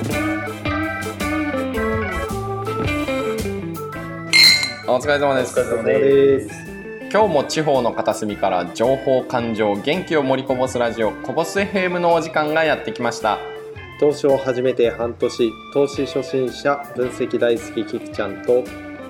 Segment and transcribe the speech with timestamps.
[0.00, 0.02] お
[4.96, 5.60] 疲れ様です。
[5.60, 6.48] お疲れ様です。
[7.12, 13.38] 今日も地方の片隅から情報感情元気を盛りこぼすラジオこぼす FM のお時間がやってきました。
[13.98, 18.64] 投資を始めて半年、投資初心者、分析大好きキクちゃんと、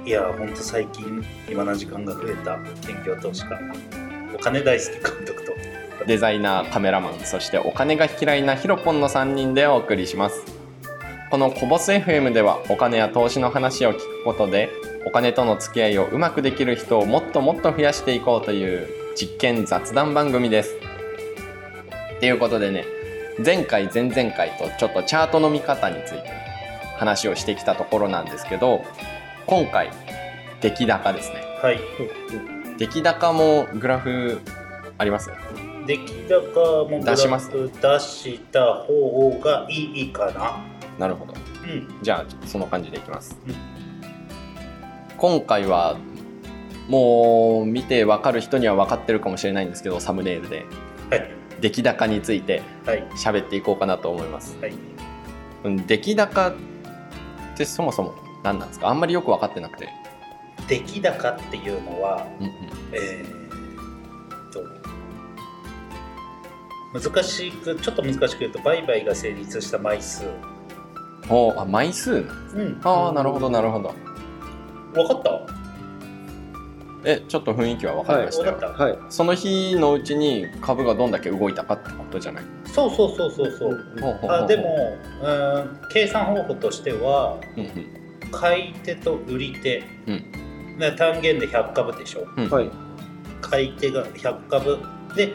[0.04, 2.58] いやー、ほんと最近、暇な時間が増えた。
[2.84, 3.56] 研究投資家、
[4.34, 5.52] お金大好き監督と、
[6.06, 10.59] デザイナーカメラマンそしてお金が嫌いなヒロポンの3人でお送りします
[11.30, 14.68] このこぼす FM ではお金や投資の話を聞くことで
[15.06, 20.74] お金との付き合いをうまくできる人をもっともっと増やしていこうという実験雑談番組です。
[22.18, 22.84] ということでね
[23.44, 26.28] 前回前々回とちょっとチャートの見方について
[26.96, 28.84] 話をしてきたところなんですけど
[29.46, 29.90] 今回
[30.60, 31.36] 出来高ですね。
[31.62, 31.78] はい、
[32.76, 34.40] 出来高もグラフ
[34.98, 35.30] あります？
[35.86, 40.79] 出来高もグラ出しますフ出した方がいいかな。
[40.98, 41.34] なるほど。
[41.34, 43.54] うん、じゃあその感じでいきます、うん。
[45.16, 45.96] 今回は
[46.88, 50.66] もう見て分かる人には分かってるかもしれないんですけどサムネイルで。
[51.10, 51.30] はい、
[51.60, 54.74] 出来高についてはい、喋っていこうかなと思います、はい。
[55.64, 56.54] うん、出来高っ
[57.56, 58.88] てそもそも何なんですか？
[58.88, 59.88] あんまりよく分かってなくて、
[60.66, 62.52] 出来高っていうのは、うんうん、
[62.92, 64.64] えー、と、
[67.10, 70.24] 難しく、ちょっと難しく言うと、売買が成立した枚数。
[71.30, 72.18] おあ枚数う
[72.60, 73.94] ん、ああなるほどなるほど。
[74.94, 75.40] 分かった？
[77.02, 78.84] えちょっと雰囲気は分かりましたよ、分かった。
[78.84, 78.98] はい。
[79.08, 82.44] その日のうちに株がどんだけ動いたかってことじゃない？
[82.66, 83.80] そうそうそうそうそう。
[84.30, 85.28] あでも、う
[85.60, 87.86] ん、計算方法としては、うんうん。
[88.32, 90.78] 買い手と売り手、うん。
[90.78, 92.26] ね単元で100株でしょ。
[92.36, 92.50] うん。
[92.50, 92.70] はい。
[93.40, 94.78] 買い手が100株。
[95.16, 95.32] で、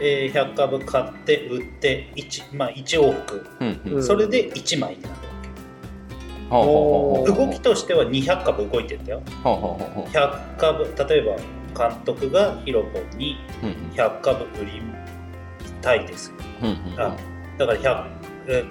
[0.00, 3.94] えー100株買って売って1、まあ、1往復、うんうん。
[3.96, 4.02] うん。
[4.02, 5.14] それで1枚になる
[6.52, 9.22] 動きとしては200株動いてんだよ。
[9.42, 10.04] ほうほうほうほう。
[10.06, 11.22] 100株例え
[11.74, 13.74] ば監督がヒロポンにうんうん。
[13.94, 14.82] 100株売り
[15.80, 16.32] たいです。
[16.98, 17.16] あ
[17.58, 18.06] だから100
[18.48, 18.64] え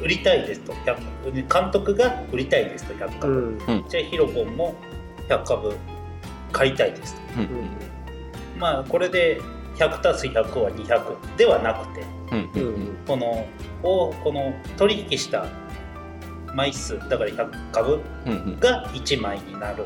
[0.00, 0.72] 売りたいですと。
[0.72, 3.84] 100監督が売りたいですと100う株、ん。
[3.88, 4.74] じゃあヒロポンも
[5.28, 5.76] 100株
[6.52, 7.20] 買いたいですと。
[7.40, 7.48] うん。
[8.58, 9.40] まあこれで
[9.76, 12.96] 100たす100は200ではなくてうん。
[13.06, 13.46] この
[13.82, 15.44] をこの取引した
[16.54, 18.00] 枚数だから100株
[18.60, 19.84] が1枚になる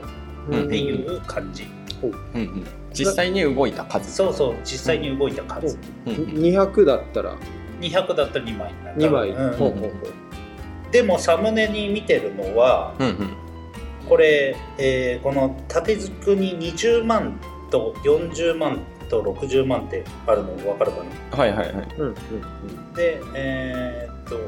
[0.50, 1.66] うんっていう感じ、
[2.03, 2.06] う。
[2.06, 2.66] んうん。
[2.93, 4.10] 実際に動いた数。
[4.12, 5.76] そうそう実際に動いた数、
[6.06, 6.10] う。
[6.10, 6.25] んうん。
[6.43, 7.37] 200だったら
[7.81, 9.00] ？200だったら2枚になる。
[9.03, 9.31] 2枚。
[9.31, 9.93] うんほうほうほう。
[10.93, 13.15] でもサムネに見てるのはうんうん。
[14.09, 17.41] これ、えーこの縦軸に20万
[17.71, 18.78] と40万
[19.10, 20.99] と60万ってあるの分かるか
[21.32, 21.38] な？
[21.38, 21.87] はいはいはい。
[21.99, 22.15] うんうん。
[22.94, 24.38] でえーっと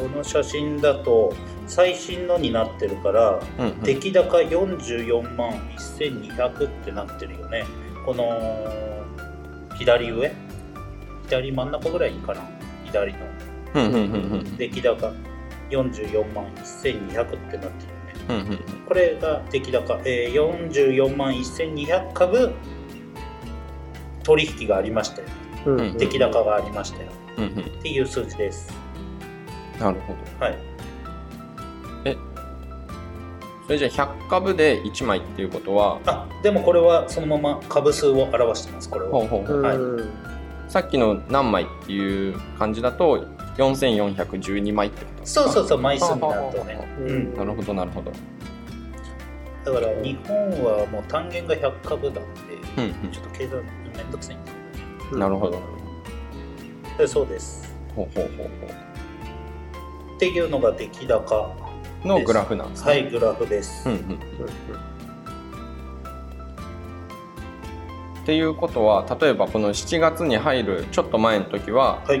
[0.00, 1.34] この写真だと
[1.66, 3.80] 最新のになってるからうんうん。
[3.82, 7.66] 出来高44万1200ってなってるよね。
[8.06, 8.24] この
[9.76, 10.32] 左上？
[11.28, 12.40] 左真ん中ぐらいかな？
[12.86, 13.18] 左の。
[13.74, 14.06] うんうんうんう
[14.38, 15.12] ん出来高
[15.70, 17.72] 44万1200ってなってるよね。
[18.28, 22.52] うんうんこれが出来高、えー、44万1200株
[24.24, 25.28] 取引がありましたよ。
[25.66, 25.96] うんうん。
[25.98, 27.10] 出来高がありましたよ。
[27.36, 27.50] うんうん。
[27.78, 28.72] っていう数字です
[29.80, 30.44] なるほど。
[30.44, 30.58] はい。
[33.66, 39.10] それじゃあ100株で1枚っていうことはあでもこれはそのまま株数を表してますこれは。
[39.12, 39.62] ほうほうほう。
[39.62, 39.76] はい。
[39.76, 40.10] うん。
[40.68, 43.24] さっきの何枚っていう感じだと
[43.58, 45.44] 4412枚ってことですか？
[45.44, 46.88] そうそうそう枚数になるとね。
[46.98, 47.32] ううん。
[47.32, 48.10] んなるほどなるほど。
[49.64, 52.20] だから日本はもう単元が100株なんで
[52.76, 53.12] うんうん。
[53.12, 53.62] ちょっと計算
[53.96, 54.38] めんどくさいん
[55.12, 55.60] だなるほど。
[56.98, 57.72] でそうです。
[57.94, 58.74] ほうほうほうほ
[60.20, 61.56] っていうのが出来高
[62.04, 62.90] うのグラフなんですね。
[62.90, 64.00] はいグラフです、うんうん
[68.22, 72.20] っていうことは例えばこの7月に入るちょっと前の時ははい。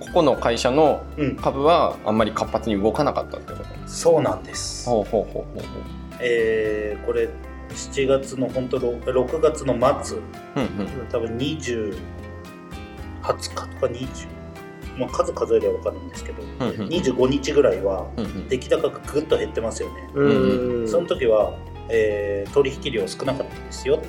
[0.00, 1.36] ここの会社のうん。
[1.36, 4.86] 株はあんまり活発に動かなかったってことそうなんです。
[4.86, 5.62] ほうほうほうほう
[6.20, 7.30] えーこれ
[7.70, 9.72] 7月の本当6 6月の
[10.04, 10.18] 末。
[10.18, 10.22] ほ
[10.56, 10.64] ううん
[11.00, 11.06] うん。
[11.10, 11.98] 多分20
[13.22, 14.39] 20日とか20
[15.00, 16.88] まあ数数えれば分かるんですけどうんうん。
[16.88, 18.48] 25日ぐらいはうんうん。
[18.48, 20.10] 出来高がぐっと減ってますよね。
[20.14, 21.54] うんその時は、
[21.88, 24.00] えー取引量少なかったですよ。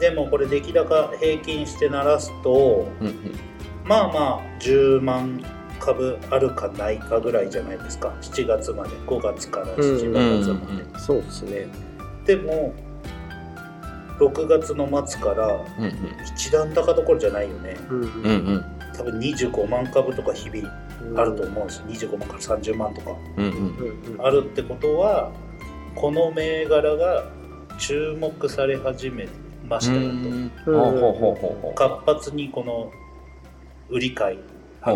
[0.00, 3.14] でもこれ出来高平均してならすとうんうん。
[3.84, 5.42] まあまあ10万
[5.78, 8.14] 株あるかないかぐらいじゃないですか。
[8.20, 11.00] 7月まで5月から7月まで、うん。
[11.00, 11.68] そうですね。
[12.24, 12.74] でも
[14.18, 15.46] 6月の末から
[15.78, 15.92] うんうん。
[16.24, 17.76] 一段高どころじゃないよね。
[17.88, 18.06] うんうん。
[18.06, 18.64] うん
[18.96, 20.68] 多分25万株とか日々
[21.16, 23.12] あると思うし、25万から30万とか。
[23.36, 23.52] うんうん。
[23.52, 24.26] うんうん。
[24.26, 25.30] あるってことは
[25.94, 27.24] この銘柄が
[27.78, 29.28] 注目され始め
[29.68, 31.74] ましたようんとほうほうほうほうほう。
[31.74, 32.90] 活発にこの
[33.88, 34.38] 売り買い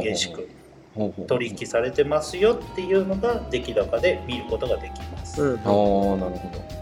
[0.02, 0.48] 激しく
[0.94, 5.40] ほうほう取引されてますよっていうのが出来高で見ることができます。
[5.42, 5.58] うん。
[5.58, 6.81] ああなるほど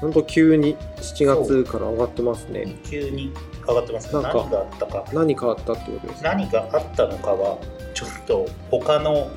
[0.00, 2.76] 本当急に7月から上がってますね。
[2.84, 3.32] 急に
[3.66, 5.04] 上がってます何があったか。
[5.12, 6.28] 何変わったってことですか？
[6.34, 7.58] 何があったのかは
[7.94, 9.30] ちょっと他の、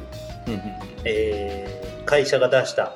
[0.48, 0.62] うんうん。
[1.06, 2.94] えー会社が出した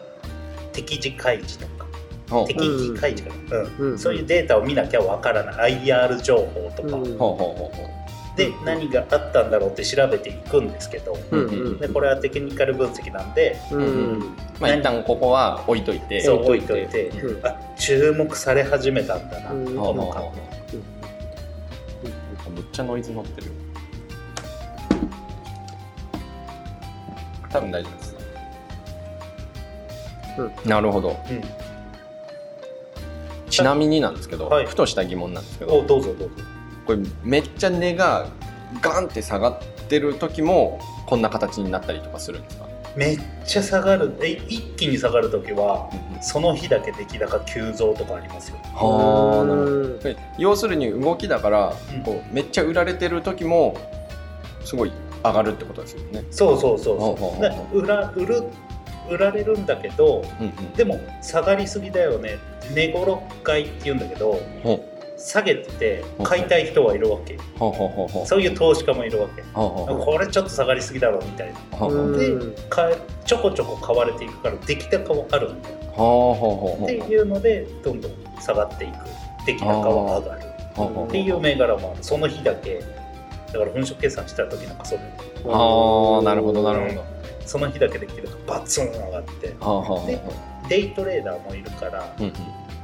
[0.74, 1.86] 適時開示とか。
[2.30, 2.48] ほう。
[2.48, 3.92] 適時開示かな、うん。
[3.92, 5.80] うんそういうデータを見なきゃわからない。
[5.84, 7.04] IR 情報とか、うん。
[7.04, 8.05] ほうほうほうほ
[8.36, 11.78] で何があったんだろうって調べていくんですけど、ううんうん。
[11.80, 16.22] でこれはテクニカル分析なんでうんまあ一旦ここは置いといて。
[16.22, 17.12] そう置置いといて、
[17.44, 19.66] あ注目され始めたんだな、うん。
[19.66, 20.04] ほうほうほう。
[20.04, 20.22] この
[22.38, 23.48] 株むっちゃノイズ乗ってる
[27.50, 28.16] 多分大丈夫です、
[30.68, 31.10] なるほど。
[31.10, 31.42] うん。
[33.50, 34.66] ちなみになんですけど、はい。
[34.66, 36.36] ふとした疑問なんですけおどどうぞどうぞ
[36.86, 38.28] これめっちゃ値が
[38.82, 44.18] ガンって下がってる時もこんな形になったりとかするんですか、めっちゃ下がる。
[44.22, 45.90] え一気に下がるときは
[46.22, 48.58] その日だけ出来高急増とかありますよ。
[48.74, 49.72] はあなるほど。
[49.72, 50.00] うん。
[50.00, 52.04] で要するに動きだから、うん。
[52.04, 53.78] こうめっちゃ売られてる時も
[54.64, 54.92] すごい
[55.24, 56.26] 上がるってことですよね。
[56.32, 57.80] そうそうそうそう。
[57.80, 58.44] 売ら売る
[59.10, 62.40] 売られるんだけどうんうん、でも下がりすぎだよね。
[62.74, 64.95] 値頃買いって言うんだけどほ
[65.26, 67.40] 下げてて買いたい人はいるわけ。
[68.26, 69.42] そういう投資家もいるわけ。
[69.54, 71.80] これちょっと下がりすぎだろうみたいな。
[72.16, 75.52] でうん買えちょこちょこ買われていくから出来高はある。
[75.52, 75.76] んだよ
[76.84, 78.94] っていうのでどんどん下がっていく。
[79.48, 80.42] 出来高は上がる。
[81.08, 82.04] っていう銘柄もある。
[82.04, 82.84] その日だけ。
[83.52, 85.12] だから粉飾決算した時なんかそうだよ。
[85.48, 87.04] ああなるほどなるほど。
[87.48, 89.48] その日だけできるとバツン上がって。
[89.48, 89.56] で
[90.70, 92.16] デイトレーダーもいるから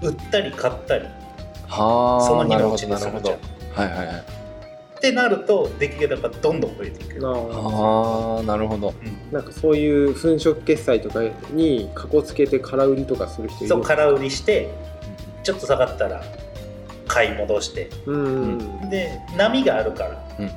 [0.02, 1.31] 売ったり買ったりはあ
[1.72, 3.20] その日なるほのうちどなるほど。
[3.20, 3.40] にする
[3.74, 3.90] じゃん。
[3.90, 4.16] はいはいはい。
[4.98, 7.20] ってなると出来高がどんどん増えていく。
[7.20, 7.32] なあ。
[7.32, 8.94] ああなるほど。
[9.32, 11.22] なんかそういう粉飾決済とか
[11.52, 14.70] にかこつけて空売りとかする人いるそう空売りして
[15.44, 16.22] ちょっと下がったら
[17.08, 17.90] 買い戻して。
[18.06, 20.48] うんで波があるからうんう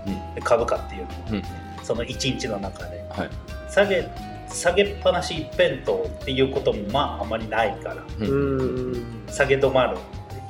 [0.40, 0.42] ん。
[0.42, 1.08] 株価っていうの。
[1.08, 1.42] はうん。
[1.84, 3.04] その1日の中で。
[3.10, 3.30] はい。
[3.70, 4.06] 下げ
[4.50, 7.96] 下げっぱなし一辺倒っていうこともまああまりないから。
[7.96, 9.26] ううんん。
[9.28, 9.96] 下げ止まる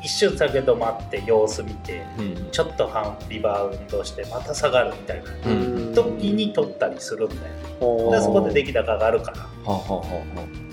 [0.04, 2.50] 一瞬下げ止まって様子見てうん。
[2.52, 5.92] ちょっと半リバウンドしてまた下がるみたいなううん。
[5.92, 7.40] ん時に取ったりするんだよ
[7.80, 9.38] ほうでそこで出来高があるから。
[9.38, 10.02] はあはあは
[10.36, 10.64] あは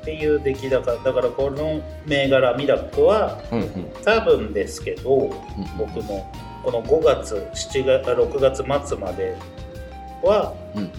[0.00, 3.54] っていう出来高だからこの銘柄ミラックはあ。
[3.54, 3.68] うんうん。
[4.04, 5.30] 多分ですけどうん
[5.78, 6.30] 僕の
[6.62, 9.36] この5月7月6月末まで
[10.22, 10.90] はうん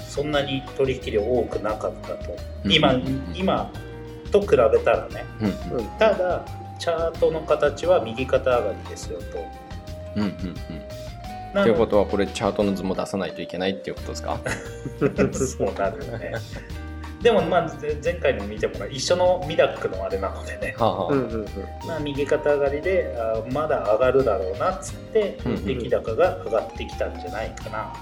[0.00, 2.36] そんなに取引量多くなかったと。
[2.64, 3.32] うん今うん。
[3.34, 3.70] 今
[4.30, 5.24] と比べたらね。
[5.40, 5.78] うん。
[5.78, 5.84] うん。
[5.98, 6.44] ただ
[6.78, 9.24] チャートの形は右肩上がりですよと。
[10.16, 10.28] うんうん
[11.54, 11.62] うん。
[11.62, 14.38] ということはこれチャートの図も出さないといけないっていうことですか？
[15.32, 16.32] そうなるよね。
[17.22, 20.76] でもまあぜ前回の見てもらう一緒のミラックのあれなのでね。
[20.78, 27.92] はあまあ、右肩上がりであまだ上がるだろうなっつってうん出来高が上がってきたんじゃないかな。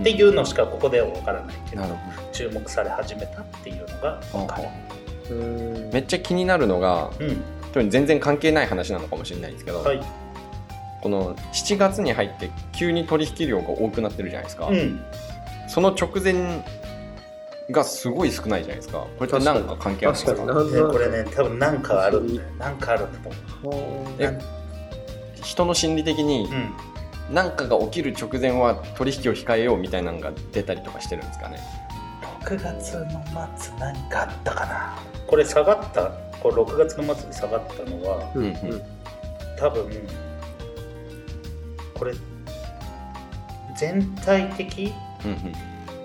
[0.00, 1.84] っていうのしかここでは分からないけど
[2.32, 4.38] 注目され始めたっていうのがど。
[4.40, 4.62] 分かる。
[4.64, 4.97] はあうん
[5.92, 7.42] めっちゃ気になるのが、うん。
[7.68, 10.00] 特に全然関係ない話なのかもしれないですけど、はい。
[11.02, 15.00] この7月に入って急に取引量が多くなってるじゃないですか、うん。
[15.68, 16.64] その直前
[17.70, 19.06] がすごい少ないじゃないですか。
[19.18, 20.72] これって何か関係あるんですか確かに。
[20.72, 22.48] ねこれね多分なんかあるんだよ。
[22.58, 23.30] なんかあるんだと
[23.62, 24.38] 思う。
[25.42, 26.72] 人の心理的にうん。
[27.30, 31.60] 何かが起きる直前は取引を控えようみたいなのが出たりとかしてるんですかね
[32.40, 33.22] ？6月の
[33.54, 34.98] 末何かあったかな？
[35.28, 38.72] これ下がったこれ6月の末に下がったのはうんうん。
[38.72, 38.82] うん
[39.58, 39.90] 多分
[41.94, 42.14] これ
[43.76, 44.94] 全体的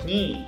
[0.06, 0.48] に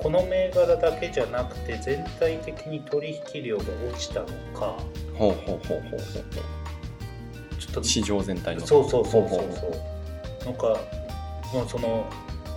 [0.00, 4.76] この銘柄だけじゃなくて全体的に取引量が落ちたのか
[5.16, 6.00] ほうほうほうほうほう
[7.60, 8.66] ちょっと市場全体の。
[8.66, 10.44] そうそうそうそうそう。
[10.44, 10.80] なんか
[11.52, 12.04] もうその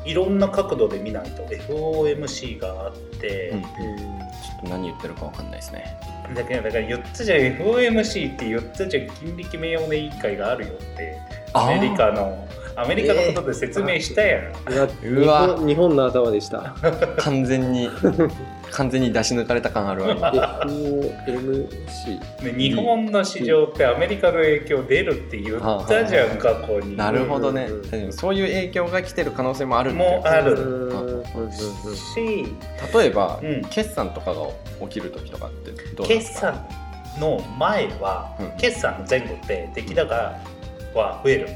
[0.05, 3.61] いろんな角度で見ないと FOMC があって、うん
[4.63, 5.97] 何言ってるかわかんないですね。
[6.35, 11.17] だけどだから言ったじゃん FOMC って言ったじゃん金利決めようね委員会があるよって
[11.53, 15.47] アメリカのアメリカのことで説明したやん、いやうわ。
[15.47, 16.73] 日本日本の頭でした。
[17.19, 17.89] 完全に
[18.71, 20.29] 完全に出し抜かれた感あるわ今。
[21.25, 22.43] FOMC。
[22.43, 26.95] で日本の市場ってアメリカの影響出るって言ったじゃん過去に。
[26.95, 27.67] なるほどね。
[28.11, 30.57] そういう影響が来てる可能性もあるもうある。
[32.15, 32.45] し
[32.97, 33.61] 例えば、うん。
[33.65, 34.47] 決算とかが
[34.81, 36.67] 起きる時とかってどうなんですか決算
[37.19, 38.51] の前は、うん。
[38.57, 40.13] 決算の前後って出来高
[40.95, 41.47] は増える。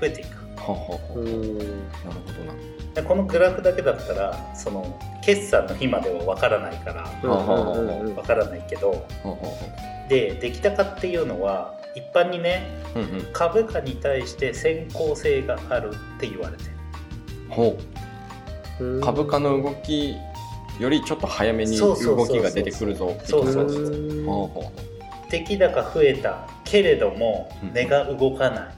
[0.00, 0.34] 増えていく。
[0.56, 2.54] なるほどな。
[2.94, 9.04] でこのグラフだけだったらその決算の日までは分からないから分からないけど
[10.08, 12.62] で出来高っていうのは一般にね
[12.94, 13.32] ううんうん。
[13.32, 16.70] 株価に対して先行性があるって言われてる。
[17.50, 17.76] ほ
[18.80, 18.84] う。
[18.84, 18.98] ん。
[18.98, 20.16] う株価の動き
[20.78, 21.94] よりちょっと早めに動
[22.26, 23.16] きが出てくるぞ。
[23.24, 23.70] そうそう
[25.30, 27.72] 出来高増えたけれどもうん。
[27.72, 28.74] 値が動かない。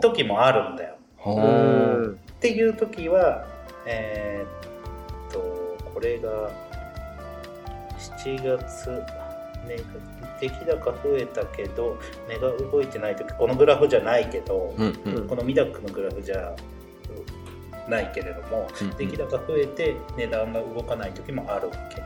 [0.00, 0.96] 時もあるんだよ。
[1.16, 1.36] ほう。
[1.36, 1.40] う
[2.08, 3.46] んっていう時は
[3.86, 5.38] えーっと
[5.92, 6.50] これが
[7.98, 8.90] 7月
[9.66, 9.82] 値が
[10.40, 11.98] 出来高増えたけど
[12.28, 15.28] 値が動いてない時このグラフじゃないけど、うんうん。
[15.28, 16.54] このミダックのグラフじゃ
[17.88, 18.96] ないけれどもうんうん。
[18.96, 22.02] 出来高増えて値段が動かない時もあるわけ。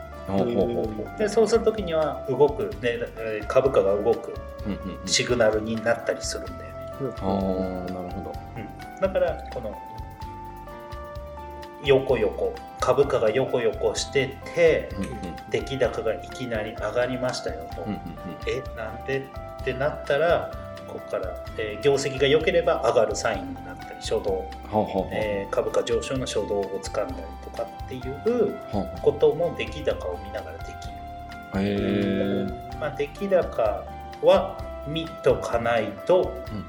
[1.16, 4.34] でそうする時には動く、ね、えー株価が動く
[4.66, 5.06] うんうんうん。
[5.06, 6.66] シグナルになったりするんだよね、
[7.00, 8.32] あーなるほど。
[8.56, 9.74] うん、だからこの
[11.84, 15.12] 横横株価が横横しててうんうん。
[15.50, 18.00] 出来高がいきなり上がりましたよと、うんうん
[18.46, 19.20] えなんで？
[19.62, 20.52] ってなったら
[20.86, 25.08] ここから、えー業績が良ければ上がるサインになっ初動、うんほうほうほう。
[25.12, 28.58] えー株価上昇の初動をつかんだりとかっていう
[29.02, 30.74] ことも出来高を見ながらできる、
[31.54, 33.84] うへえまあ、出来高
[34.22, 36.64] は見とかないとうんうん。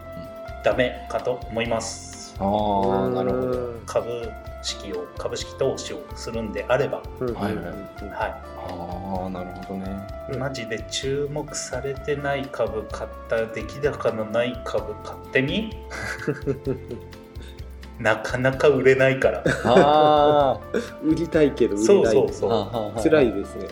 [0.63, 2.35] ダメかと思います。
[2.39, 3.73] ああなるほど。
[3.85, 4.31] 株
[4.61, 7.33] 式を株式投資をするんであれば、うん。
[7.33, 7.65] はいはい。
[7.65, 10.07] はああなるほどね。
[10.33, 15.71] い、マジで注目されてない株買った出来高のない株買ってみ？
[17.99, 19.43] なかなか売れないから。
[19.65, 20.59] あ
[21.03, 22.13] 売りたいけど売れそうない。
[22.13, 23.67] そうそうあ辛いですね。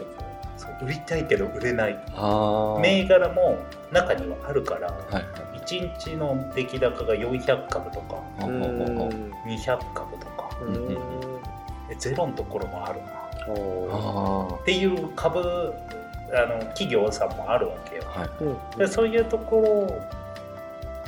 [0.57, 1.98] そう売りたいけど売れない。
[2.15, 3.57] ああ銘柄も
[3.91, 5.24] 中にはあるからはい。
[5.60, 9.10] 1日の出来高が400株とかほうほうほうほう
[9.48, 10.50] 200株とか
[11.98, 13.07] ゼロのところもあるな。
[13.10, 18.03] ああっていう株あの企業さんもあるわけよ。
[18.13, 18.25] あは
[18.75, 18.79] い。
[18.79, 19.88] でそういうとこ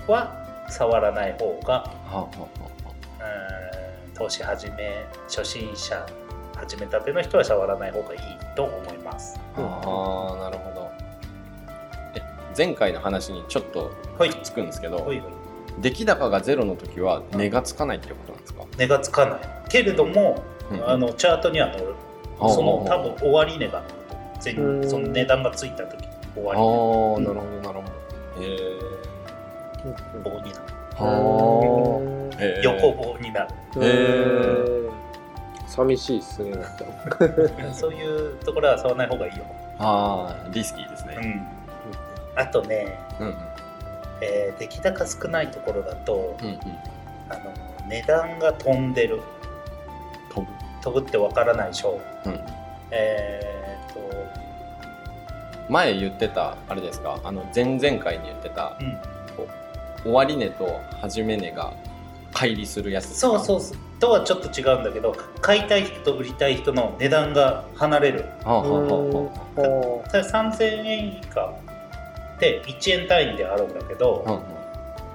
[0.08, 0.34] ろは
[0.70, 1.86] 触らない方が
[4.20, 6.06] 投資始め初心者
[6.58, 8.20] 始めたての人は触らない方がいい
[8.54, 9.40] と思います。
[9.56, 10.92] あああなるほど。
[12.16, 12.22] え
[12.56, 14.32] 前回の話にちょっとはい。
[14.44, 15.32] つくんですけどほいほい。
[15.80, 18.66] 出来高がゼロの時は値がつかないってことなんですか？
[18.78, 19.40] 値がつかない。
[19.70, 20.90] けれども、うん。
[20.90, 21.96] あのチャートには載る。
[22.38, 23.84] はあそのはあ多分終値が
[24.42, 24.90] 全うん。
[24.90, 26.04] その値段がついた時
[26.36, 26.62] 終ああ
[27.14, 27.84] わなるほどなるほ
[28.38, 28.44] ど。
[28.44, 28.80] へえ
[29.86, 29.94] り
[30.26, 30.64] 棒になる。
[30.98, 32.19] はあ
[32.64, 33.48] 横棒になる。
[33.76, 34.90] うんへー。
[35.68, 36.54] 寂しいっすね。
[37.74, 38.04] そうい
[38.34, 39.44] うところは触らない方がいいよ、
[39.78, 41.16] ああリスキーですね。
[41.22, 41.48] うん、
[42.36, 43.36] あとね、うんうん。
[44.22, 46.58] えー出来高少ないところだとうんうん。
[47.30, 47.42] あの
[47.88, 49.22] 値段が飛んでる。
[50.34, 50.52] 飛ぶ。
[50.82, 52.00] 飛ぶってわからないでしょ。
[52.26, 52.40] うん。
[52.92, 54.00] えーっと
[55.70, 57.20] 前言ってたあれですか？
[57.24, 58.98] あの前々回に言ってたうん。
[60.14, 61.74] 終値と始め値が
[62.40, 63.78] 乖離するやつそうそうそう。
[64.00, 68.22] とはちょっと違うんだけど買いたい人と売りたい人の値段が離れる。
[68.46, 71.54] はあはあはあはただ3000円以下
[72.40, 74.42] で1円単位であるんだけど、あは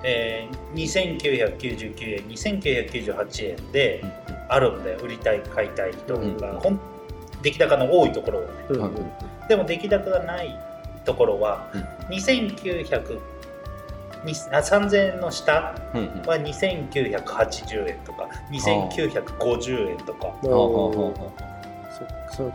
[0.02, 4.12] えー2999円2998円でうん
[4.50, 6.80] あるんだよ売りたい買いたい人が、うん
[7.42, 8.52] 出来高の多いところはね。
[8.68, 8.92] うんはい
[9.48, 10.58] でも出来高がない
[11.04, 11.80] ところはうん
[12.16, 13.33] 2900にあ
[14.32, 15.74] 3000円の下
[16.26, 20.34] は2980円とか2950円とか。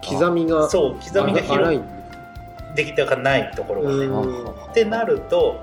[0.06, 1.82] 刻みがそう刻みが荒広い
[2.76, 4.08] で出来高ないところがね、
[4.70, 5.60] ってなると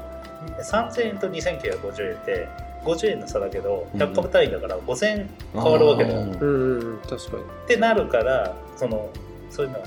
[0.63, 2.49] 3000円と2950円って
[2.85, 7.43] 50円の差だけどうん100株単位だから5000円変わるわけだよ、うんっうんうんうん確かに。
[7.67, 9.11] てなるからその
[9.51, 9.79] そういうの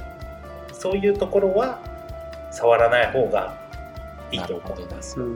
[0.73, 1.79] そういうところは
[2.51, 3.58] 触らない方が
[4.31, 5.35] いいと思います、うん。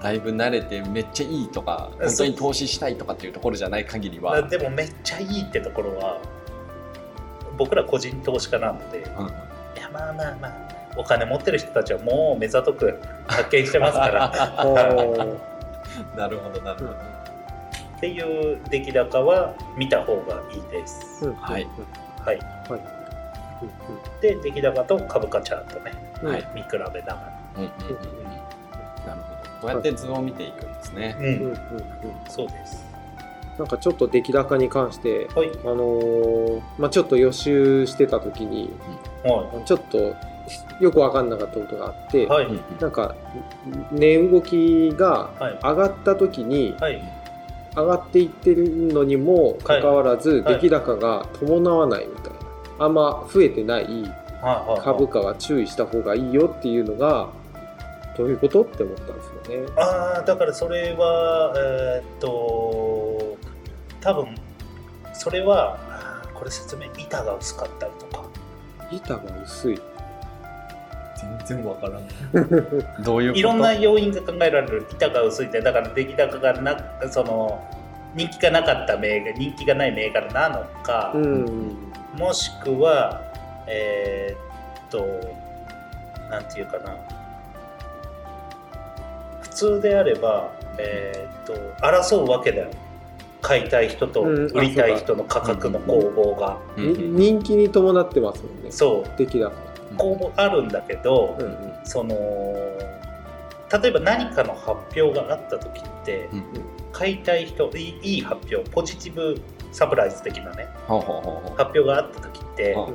[0.00, 6.20] だいぶ慣れてめっちゃいいとか本当に投資したいとかっていうところじゃない限りは、でもめっちゃいいってところは
[7.56, 9.08] 僕ら個人投資家なのでいうん。
[9.80, 10.66] やまあまあまあ
[10.96, 14.30] お金持ってる人たちはもう目ざとく発見してますから。
[16.16, 16.90] なるほどなるほど、
[17.96, 21.26] っていう出来高は見た方がいいです。
[21.26, 21.66] うんはい。
[22.24, 22.40] はい、
[24.20, 25.92] で出来高と株価チャートね。
[26.22, 26.48] はい。
[26.54, 27.32] 見比べながら。
[27.56, 28.25] うんうんうん
[29.72, 31.26] るほどこうやって図を見ていくんですね、うん。
[31.26, 31.56] うんうんうん
[32.28, 32.84] そうです。
[33.58, 35.50] なんかちょっと出来高に関して、はい。
[35.64, 38.70] あのーまあ、ちょっと予習してた時に
[39.24, 40.14] はちょっと
[40.78, 42.26] よく分かんなかったことがあって、い。
[42.26, 42.48] はい。
[42.80, 43.14] なんか
[43.92, 45.58] 値動きがはい。
[45.62, 47.02] 上がった時にはい。
[47.74, 50.54] 上がっていってるのにもかかわらずはい。
[50.54, 52.32] 出来高が伴わないみたい
[52.78, 52.84] な。
[52.84, 53.86] あんま増えてない。
[54.82, 57.30] 株価は注意した方がいいよっていうのが
[58.16, 59.68] どういうことって思ったんですよね。
[59.76, 63.36] ああだからそれはえーっと
[64.00, 64.34] 多分
[65.12, 65.78] それは
[66.34, 68.24] これ説明板が薄かったりとか。
[68.90, 69.80] 板が薄い。
[71.46, 72.02] 全然わからない
[73.02, 73.38] どういうこと？
[73.38, 76.76] いろんな要因が考えられる板が薄いってだから出来高がな
[77.10, 77.64] その
[78.14, 81.76] 人気がなかった銘柄人気がない銘柄なのか、うん。
[82.14, 83.22] もしくは
[83.66, 85.04] えーっと
[86.30, 86.90] なんていうかな。
[86.92, 87.15] 普
[89.56, 92.70] 通であればえーっと争うわけだよ
[93.40, 98.72] 買いたい人とうん売りたい人の価格の攻防が、うんに人気に伴ってますもんね。
[98.72, 99.18] そう。
[99.18, 99.52] 出来高。
[99.96, 101.74] 攻防あるんだけど、うんうん。
[101.84, 102.14] その
[103.82, 106.44] 例えば何かの発表があった時ってうん
[106.92, 112.88] 買いたい人いい発表ポジティブサプライズ的なねほうほうほうほう発表があった時っては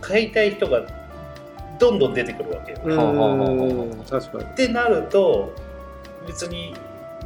[0.00, 0.82] 買いたい人が
[1.80, 2.80] どんどん出てくるわけよ。
[2.84, 2.96] うん。
[2.96, 4.20] はあはあはあはあ。
[4.20, 4.44] 確かに。
[4.44, 5.52] ってなると
[6.26, 6.74] 別に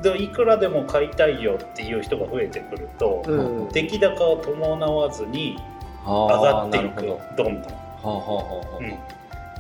[0.03, 3.69] でいくらでも買いたいよっていう人が増えてくると、うん。
[3.69, 5.59] 出来高を伴わずに
[6.07, 7.07] 上上がっていく。
[7.07, 7.21] ど。
[7.37, 7.73] どんどん。
[7.73, 8.99] はあはあうん。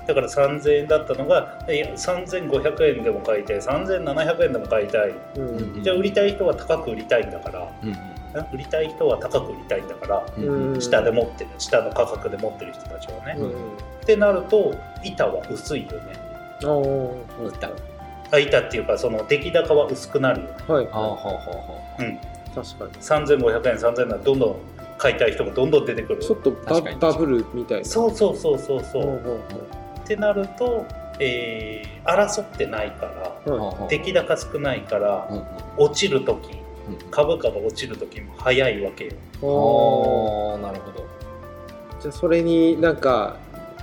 [0.06, 5.14] だから3000円だったのがいや3500円でも買いたい3700円でも買いたい。
[5.36, 5.82] うん。
[5.82, 7.90] じゃあ売りたい人は高く売りたいんだからうん。
[8.54, 10.44] 売りたい人は高く売りたいんだからうん。
[10.44, 13.50] うんうん下で持ってる下の価格で持ってる人たちはね、うん。
[13.50, 13.52] っ
[14.06, 16.14] てなると板は薄いよね。
[17.54, 17.66] 板。
[17.68, 17.70] あ
[18.38, 20.48] 板っていうかその出来高は薄くなるよ。
[20.48, 20.86] ねはい。
[20.86, 22.18] はあはあはあはうん。
[22.54, 22.92] 確かに。
[23.02, 24.56] 3500円3000円ならどんどん
[24.98, 26.20] 買いたい人がどんどん出てくる。
[26.22, 27.84] ちょっとバ確かにバブルみたいな。
[27.84, 30.84] そうそうそうそうそう、うんってなると、
[31.20, 33.06] えー争ってないか
[33.46, 35.28] らはあ出来高少ないから
[35.76, 36.48] 落ちる時
[36.88, 37.10] うん。
[37.10, 39.12] 株価が落ちる時も早いわけよ。
[39.42, 41.06] あああなるほど。
[41.98, 43.36] ーじゃあそれになんか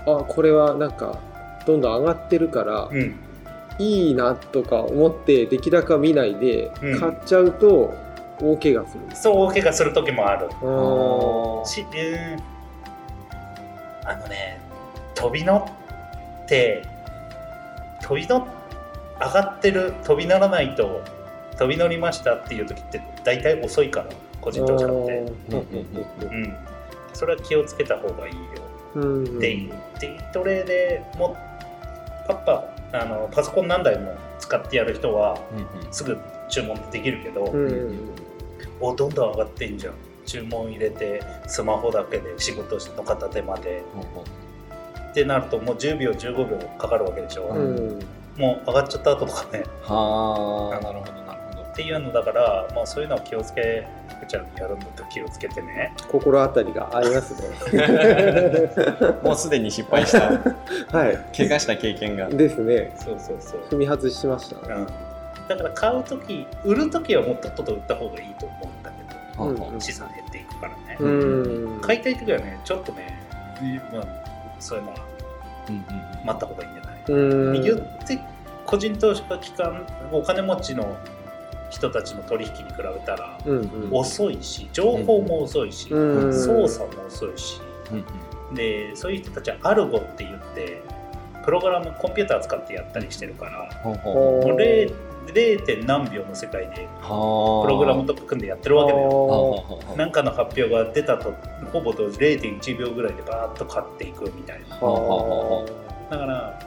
[0.06, 1.20] あこれはなんか
[1.66, 3.16] どんどん上がってるからうん
[3.80, 7.00] いいなとか思って出来高見ないでうん。
[7.00, 7.94] 買っちゃうと
[8.40, 9.04] 大怪我する。
[9.04, 9.24] んです。
[9.24, 10.50] そう大怪我する時もある。
[11.66, 12.58] しうん
[14.10, 14.62] あのね
[15.16, 15.68] 飛び乗
[16.46, 16.84] って
[18.02, 18.48] 飛び乗
[19.20, 21.02] 上がってる飛び乗らないと
[21.58, 24.10] 飛び乗りましたっていう時って大体遅いから
[24.40, 26.26] 個人投資家って。
[26.26, 26.56] うん。
[27.14, 28.40] それは気をつけた方がいいよ。
[28.96, 31.36] うんデイデイトレでも
[32.28, 35.94] パッパあのパソコン何台も使ってやる人はうんうん。
[35.94, 36.18] すぐ
[36.50, 38.10] 注文できるけど、うん
[38.80, 39.94] おどんどん上がってんじゃん。
[40.26, 43.84] 注文入れてスマホだけで仕事の片手まで。
[43.94, 44.24] ほうほう
[45.10, 48.00] ってなるともう10秒15秒かかるわけでしょ、うん。
[48.38, 49.64] もう上がっちゃった後とかね。
[49.82, 51.17] はあなるほど
[51.78, 57.40] っていうのだから、まあ、そういうのは気をつけ福ちゃんやるんだったら気をつけてね心当たりがあります
[57.72, 58.72] ね。
[59.22, 60.32] もうすでに失敗した
[60.98, 61.20] はい。
[61.38, 62.96] 怪我した経験がですね。
[62.98, 64.74] そうそうそう、踏み外しましたね。
[64.74, 64.88] うん、
[65.48, 71.08] だから買う時売る時はもうとっとと売った方がいいと思うんだけはあはうんど資産減っていくからね、う
[71.78, 71.80] ん。
[71.82, 73.20] 買いたい時はねちょっとね、
[73.94, 74.04] まあ、
[74.60, 75.02] そういうのはあ
[75.70, 75.82] うんうん
[76.26, 77.04] 待った方がいいんじゃない？
[77.08, 77.62] うん。
[77.62, 78.20] 言って
[78.66, 80.98] 個人投資家機関お金持ちの
[81.70, 83.38] 人たちの取引に比べたら。
[83.92, 87.62] 遅いし情報も遅いし、うん操作も遅いし
[88.54, 90.82] でそういう人たちはアルゴって言って
[91.44, 94.94] プログラムコンピューター使ってやったりしてるからもう 0.
[95.28, 95.66] 0.
[95.66, 99.08] 点何秒の世界ではあプログラムとか組んでやってるわけだよ。
[99.08, 99.66] はあはよ。
[99.70, 101.34] あはあなんかの発表が出たと
[101.74, 105.66] ほぼ同時0.1秒ぐらいでバーッと買っていくみたいなは
[106.10, 106.60] だから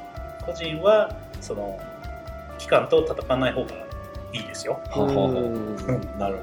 [0.44, 1.78] 個人はその
[2.58, 3.89] 機関と戦わない方が
[4.32, 4.80] いいですよ。
[6.18, 6.42] なるほ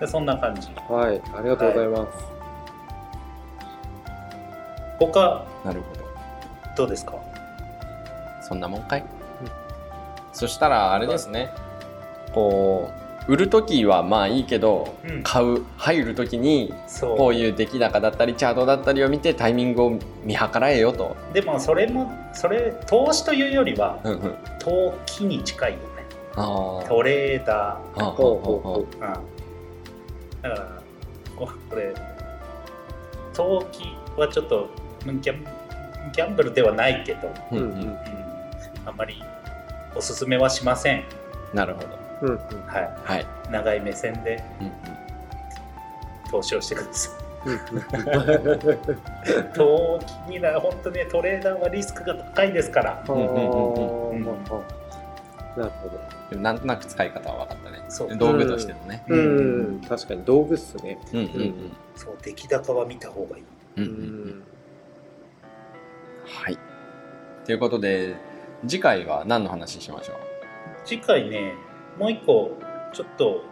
[0.00, 0.68] でそんな感じ。
[0.88, 2.24] はい、ありがとうございます。
[4.98, 6.02] 他どなるほど。
[6.76, 7.14] どうですか？
[8.40, 9.04] そんなもんかい、
[10.32, 11.50] そしたらあれですね。
[12.32, 12.90] こ
[13.28, 15.22] う売る時はまあいいけど、うん。
[15.22, 19.90] 買う入る時にこういう出来高だったりチャートだったりを見てタイミングを
[20.24, 25.72] 見計らえよと、でもそれもそれ投資というよりはうんうん、投機に近い。
[25.74, 25.78] よ
[26.34, 28.04] トレーダあー。
[28.10, 28.84] ほうほうほう。
[28.84, 29.00] ー、うん、
[30.42, 30.82] だから
[31.36, 31.94] ここれ
[33.34, 34.68] 投機はちょっと
[35.04, 35.44] ギャン
[36.12, 37.64] ギャンブルではないけど、うんうん。
[37.64, 37.70] うん。
[37.80, 37.96] うん、
[38.86, 39.22] あんまり
[39.94, 41.04] おすすめはしません、
[41.52, 41.88] なるほど。
[42.22, 44.72] うんうんははい、い、長い目線でうんうん。
[46.30, 47.12] 投資をしてください。
[47.14, 47.22] うん
[49.52, 53.04] 投機にな本当ねトレーダーはリスクが高いですから。
[53.08, 54.26] うんうんうんうん
[55.56, 55.98] なるほど。
[56.30, 57.84] でもなんとなく使い方は分かったね。
[57.88, 58.16] そう。
[58.16, 60.98] 道具としてのね、うんうん確かに道具っすね。
[61.12, 61.72] うんうんうん。
[61.94, 63.44] そう出来高は見た方がいい。
[63.76, 64.42] うんううんうんん。
[66.26, 66.58] はい。
[67.44, 68.16] ということで
[68.66, 70.16] 次回は何の話しましょう？
[70.86, 71.54] 次回ね
[71.98, 72.56] もう一個
[72.92, 73.42] ちょっと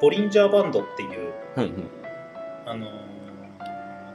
[0.00, 1.90] ボリンジャーバンドっていううんうん。
[2.66, 2.90] あのー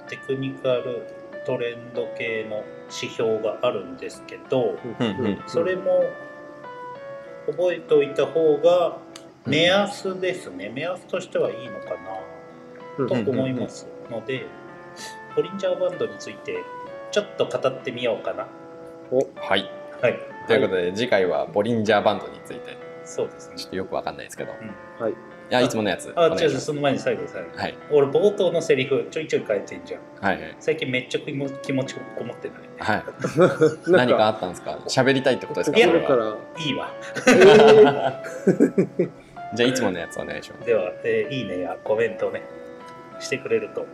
[0.08, 1.08] テクニカル
[1.48, 5.44] トレンド系の指標があるんですけどうんうん。
[5.48, 6.04] それも
[7.48, 8.98] 覚えておいた方が
[9.46, 11.96] 目安ですね、目安としてはいいのか
[12.98, 14.46] うんなと思いますので、
[15.36, 16.64] ボリンジャーバンドについて
[17.12, 18.48] ちょっと語ってみようかな。
[19.36, 19.70] はい。
[20.02, 20.20] はい。
[20.48, 22.78] ということで、次回はボリンジャーバンドについて。
[23.04, 23.56] そうですね。
[23.58, 25.14] ちょっとよくわかんないですけど、いはい
[25.50, 26.12] やいつものやつ。
[26.16, 27.50] あ違うその前に最後最後。
[27.56, 27.76] はい。
[27.92, 30.02] 俺冒頭のセリフちょいちょい変えてんじゃん。
[30.22, 30.56] はいはい。
[30.60, 33.04] 最近めっちゃ気も気持ちこもってないはい。
[33.92, 34.80] 何かあったんですか？
[34.88, 35.78] 喋りたいってことですか？
[35.78, 36.08] いやそれは。
[36.08, 36.92] からいいわ。
[39.56, 40.66] じゃあいつものやつお願いします。
[40.66, 42.42] では、えーいいねやコメントをね
[43.20, 43.86] してくれると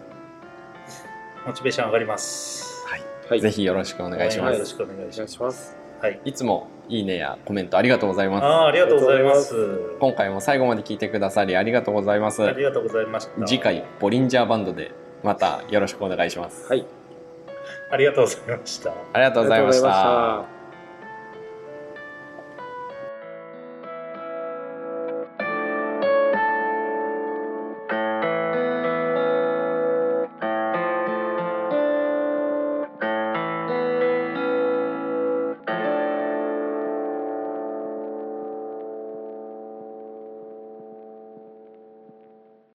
[1.46, 2.86] モチベーション上がります。
[2.88, 3.42] はい、はい。
[3.42, 5.20] ぜひよろしくお願いします、よろしくお願いします。
[5.20, 6.20] お願いしますはい。
[6.26, 8.46] いつもいいねやコメントありがとうございます。
[8.46, 9.56] あーありがとうございます。
[10.00, 12.44] 今回も最後まで聞いてくださりありがとうございます。
[12.44, 13.46] ありがとうございました。
[13.46, 14.92] 次回ボリンジャーバンドで
[15.24, 16.68] またよろしくお願いします。
[16.68, 16.86] はい。
[17.92, 18.92] ありがとうございました。
[19.14, 20.61] ありがとうございました